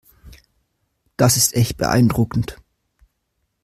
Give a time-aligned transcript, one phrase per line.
[1.15, 2.55] Das ist echt beeindruckend.